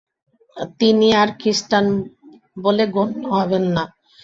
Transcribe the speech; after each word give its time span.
তিনি 0.79 1.07
আর 1.21 1.29
খ্রিস্টান 1.39 1.85
বলে 2.57 2.83
গণ্য 2.95 3.21
হবেন 3.33 3.63
না। 3.75 3.83